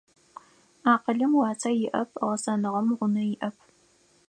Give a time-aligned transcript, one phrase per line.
[0.91, 3.55] Акъылым уасэ иӏэп, гъэсэныгъэм гъунэ иӏэп.